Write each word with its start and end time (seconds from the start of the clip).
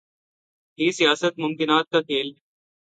ہی 0.79 0.91
سیاست 0.91 1.33
ممکنات 1.39 1.85
کا 1.91 2.01
کھیل 2.01 2.27
ہے۔ 2.27 2.39